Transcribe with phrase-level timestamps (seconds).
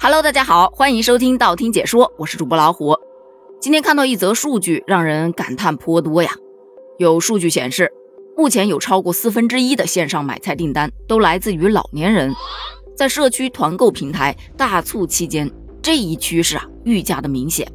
[0.00, 2.96] Hello，大家好，欢迎收听道听解说，我是主播老虎。
[3.60, 6.30] 今天看到一则数据，让人感叹颇多呀。
[6.98, 7.92] 有数据显示，
[8.36, 12.32] 目前有超过四分之一的线上买菜订单都来自于老年人。
[12.96, 15.50] 在社区团购平台大促期间，
[15.82, 17.66] 这一趋势啊愈加的明显。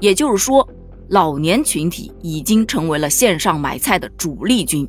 [0.00, 0.68] 也就是说，
[1.10, 4.88] 老年群体已经成为了线上买菜的主力军。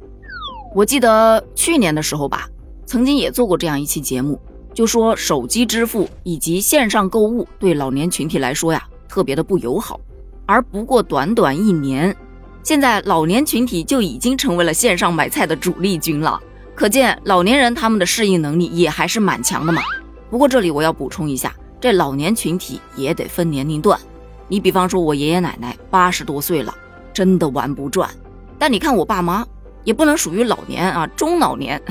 [0.74, 2.50] 我记得去年的时候吧，
[2.88, 4.42] 曾经也做过这样一期节目。
[4.74, 10.00] 就说手机支付以及线上购物对老年群体来说呀，特别的不友好。
[10.46, 12.16] 而不过短短一年，
[12.64, 16.40] 现在老年群体就已经成为了线上买菜的主力军了。
[16.74, 19.82] 可见老年人他们的适应能力也还是蛮强的嘛。
[20.30, 24.00] 不过这里我要补充一下，这老年群体也得分年龄段。
[24.48, 26.74] 你比方说我爷爷奶奶八十多岁了，
[27.14, 28.10] 真的玩不转。
[28.58, 29.46] 但你看我爸妈，
[29.84, 31.82] 也不能属于老年啊，中老年。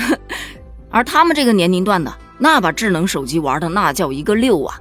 [0.91, 2.13] 而他们这个年龄段的。
[2.43, 4.81] 那把智能手机玩的那叫一个溜啊！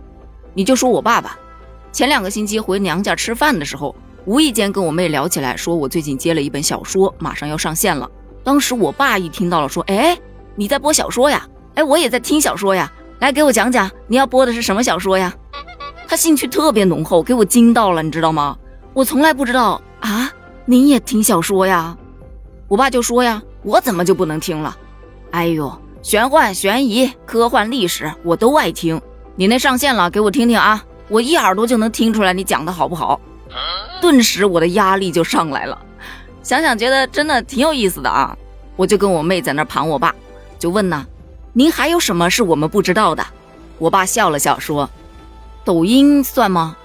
[0.53, 1.37] 你就说我爸爸，
[1.91, 3.93] 前两个星期回娘家吃饭的时候，
[4.23, 8.09] 无意间跟我妹聊起来，说我最近接了一本小说，马上要上线了。
[8.45, 10.17] 当时我爸一听到了，说：“哎，
[10.55, 11.45] 你在播小说呀？
[11.75, 12.89] 哎，我也在听小说呀。
[13.19, 15.35] 来，给我讲讲你要播的是什么小说呀？”
[16.07, 18.57] 他兴趣特别浓厚，给我惊到了，你知道吗？
[18.93, 20.31] 我从来不知道啊，
[20.63, 21.97] 您也听小说呀？
[22.69, 24.77] 我爸就说呀：“我怎么就不能听了？”
[25.31, 25.69] 哎呦！
[26.01, 28.99] 玄幻、悬疑、科幻、历史，我都爱听。
[29.35, 30.83] 你那上线了，给我听听啊！
[31.09, 33.19] 我一耳朵就能听出来你讲的好不好。
[33.99, 35.77] 顿时我的压力就上来了，
[36.41, 38.35] 想想觉得真的挺有意思的啊！
[38.77, 40.15] 我就跟我妹在那盘我爸，
[40.57, 41.05] 就问呢
[41.51, 43.25] ：“您还有什么是我们不知道的？”
[43.77, 44.89] 我爸笑了笑说
[45.65, 46.77] ：“抖音算吗？”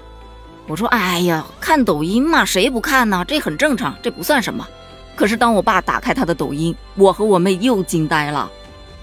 [0.66, 3.24] 我说：“哎呀，看抖音嘛，谁不看呢？
[3.28, 4.66] 这很正常，这不算什么。”
[5.14, 8.50] 可是当我爸打开他的抖音，我和我妹又惊呆了。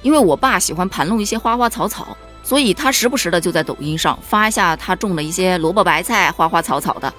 [0.01, 7.13] 因为我爸喜欢盘弄一些花花草草，所以他时不时的就在抖音上发一下他种的一些萝卜白菜、花花草草的。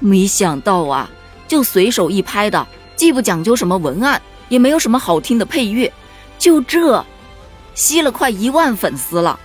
[0.00, 1.08] 没想到啊，
[1.46, 5.92] 就随手一拍的，既不讲究什么文案，也没有什么好听的配乐，
[6.38, 7.04] 就这，
[7.74, 9.38] 吸了快一万粉丝了。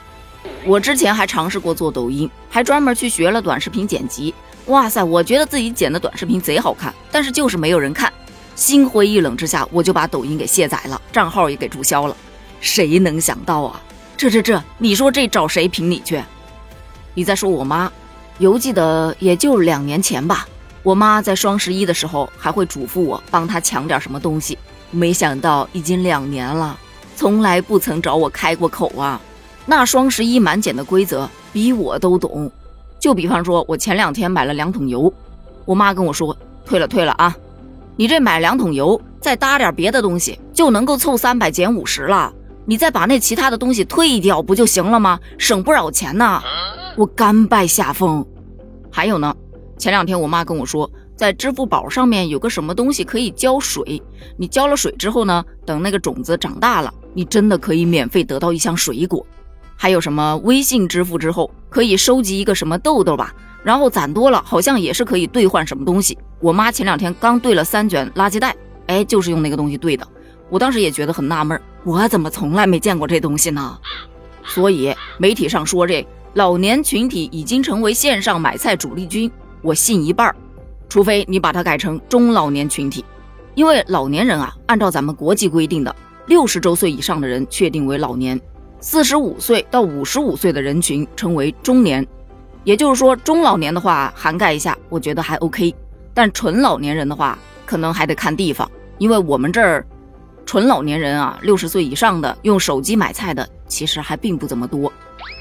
[0.65, 4.33] 我之前还尝试过做抖音，还专门去学了短视频剪辑。
[4.65, 8.11] 哇塞，我觉得自己剪的短视频贼好看，但是就是没有人看。
[8.55, 12.15] 心灰意冷之下，我就把抖音给卸载了，账号也给注销了。
[12.59, 13.81] 谁能想到啊？
[14.17, 16.21] 这这这，你说这找谁评理去？
[17.13, 17.91] 你再说我妈，
[18.37, 20.47] 犹记得也就两年前吧。
[20.83, 24.57] 我妈在双十一的时候还会嘱咐我帮她抢点什么东西，
[24.91, 26.77] 没想到已经两年了，
[27.15, 29.19] 从来不曾找我开过口啊。
[29.65, 32.51] 那双十一满减的规则比我都懂。
[32.99, 35.13] 就比方说，我前两天买了两桶油，
[35.63, 37.35] 我妈跟我说退了退了啊，
[37.95, 42.33] 你这买两桶油再搭点别的东西，就能够凑三百减五十了。
[42.69, 45.19] 你再把那其他的东西退掉不就行了吗？
[45.39, 46.39] 省不少钱呢。
[46.95, 48.23] 我甘拜下风。
[48.91, 49.35] 还有呢，
[49.75, 53.99] 前两天我妈跟我说，在支付宝上面有个什么东西可以浇水，
[54.37, 59.25] 你浇了水之后呢，等那个种子长大了，你真的可以免费得到一箱水果。
[59.75, 66.15] 还有什么微信支付之后可以收集一个什么豆豆吧，然后攒多了好像也是可以兑换什么东西。
[66.39, 68.55] 我妈前两天刚兑了三卷垃圾袋，
[68.85, 70.07] 哎，就是用那个东西兑的。
[70.51, 73.77] 我当时也觉得很纳闷，我怎么从来没见过这东西呢？
[74.43, 79.31] 所以媒体上说这老年群体已经成为线上买菜主力军，
[79.61, 80.35] 我信一半儿，
[80.89, 83.05] 除非你把它改成中老年群体，
[83.55, 85.95] 因为老年人啊，按照咱们国际规定的，
[86.25, 88.39] 六十周岁以上的人确定为老年，
[88.79, 92.05] 四十五岁到五十五岁的人群称为中年，
[92.63, 95.73] 也就是说中老年的话涵盖一下，我觉得还 OK，
[96.13, 99.85] 但纯老年人的话，可能还得看地方，因为我们这儿。
[100.49, 104.91] 纯老年人啊，六十岁以上的用手机买菜的其实还并不怎么多。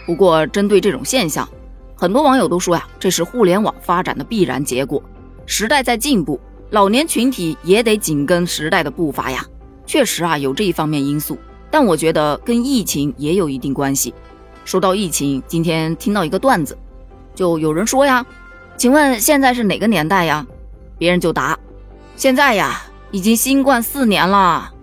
[0.05, 1.49] 不过，针对这种现象，
[1.97, 5.03] 很多网友都说呀，这是互联网发展的必然结果。
[5.47, 9.43] 时代在进步，老年群体也得紧跟时代的步伐呀。
[9.87, 11.39] 确实啊，有这一方面因素，
[11.71, 14.13] 但我觉得跟疫情也有一定关系。
[14.67, 16.77] 说到疫情，今天听到一个段子，
[17.35, 18.27] 就有人说呀，
[18.77, 20.47] 请问现在是哪个年代呀？
[20.99, 21.59] 别人就答，
[22.15, 24.75] 现在呀，已经新冠四年了。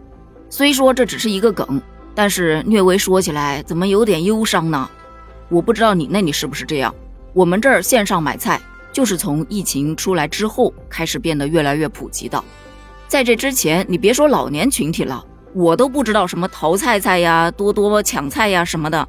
[0.58, 1.82] 虽说这只是一个梗，
[2.14, 4.90] 但是略微说起来，怎么有点忧伤呢？
[5.50, 6.96] 我不知道你那里是不是这样。
[7.34, 8.62] 我们这儿线上买菜，
[8.94, 12.42] 就是从疫情出来之后开始变得越来越普及的。
[13.06, 15.22] 在这之前，你别说老年群体了，
[15.52, 19.06] 我都不知道什么淘菜菜呀、多多抢菜呀什么的。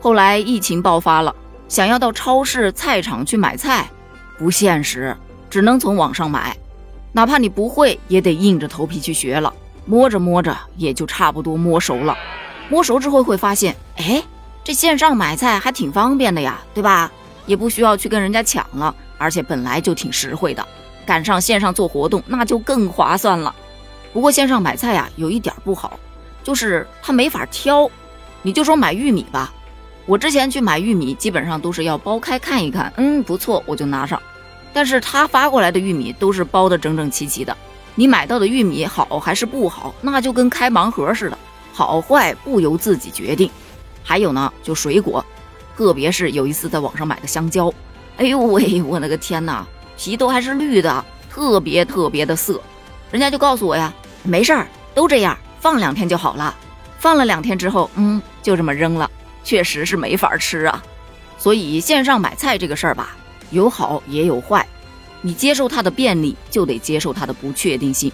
[0.00, 1.34] 后来疫情爆发了，
[1.66, 3.88] 想要到超市、菜场去买菜，
[4.36, 5.16] 不现实，
[5.48, 6.54] 只能从网上买，
[7.10, 9.50] 哪怕你不会，也得硬着头皮去学了。
[9.86, 12.16] 摸着摸着也就差不多摸熟了，
[12.68, 14.22] 摸熟之后会发现，哎，
[14.62, 17.10] 这线上买菜还挺方便的呀，对吧？
[17.46, 20.64] 也不需要去跟人家抢了，而且本来就挺实惠的，
[21.04, 23.52] 赶上线上做活动那就更划算了。
[24.12, 25.98] 不过线上买菜呀，有一点不好，
[26.44, 27.90] 就是它没法挑。
[28.42, 29.52] 你就说买玉米吧，
[30.06, 34.20] 我之前去买玉米，基本上都是要剥开看一看，嗯，不错，我就拿上。
[34.72, 37.56] 但是他发过来的玉米都是包的整整齐齐的，
[37.94, 41.38] 你买到的玉米好还是不好，那就跟开盲盒似的，
[41.72, 43.50] 好坏不由自己决定。
[44.02, 45.24] 还有呢，就水果，
[45.76, 47.72] 特别是有一次在网上买的香蕉，
[48.16, 49.66] 哎呦喂，我那个天哪，
[49.96, 52.60] 皮都还是绿的，特别特别的涩。
[53.10, 56.54] 人家就告诉我呀，没事儿，都这样，放两天就好了。
[56.98, 59.10] 放了两天之后，嗯，就这么扔了，
[59.42, 60.82] 确实是没法吃啊。
[61.38, 63.16] 所以线上买菜这个事儿吧。
[63.50, 64.64] 有好也有坏，
[65.22, 68.10] 你接受它的便利，就得接受它的不确定性。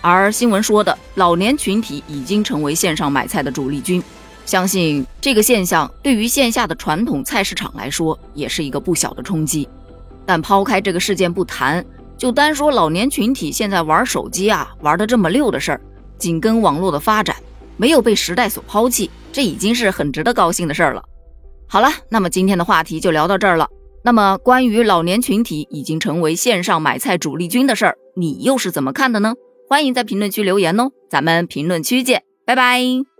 [0.00, 4.02] 而新闻说的老年群体已经成为线上买菜的主力军，
[4.44, 9.68] 相信这个现象对于线下的传统菜市场来说也是一个不小的冲击。
[10.26, 11.84] 但抛开这个事件不谈，
[12.18, 15.80] 就单说老年群体现在玩手机啊玩的这么溜的事儿，
[16.18, 17.36] 紧跟网络的发展，
[17.76, 21.02] 没有被时代所抛弃，这已经是很值得高兴的事儿了。
[21.68, 23.68] 好了，那么今天的话题就聊到这儿了。
[24.04, 29.34] 那么，关于老年群体已经成为线上买菜主力军的事儿，你又是怎么看的呢？
[29.68, 33.11] 欢迎在评论区留言哦，咱们评论区见，拜拜。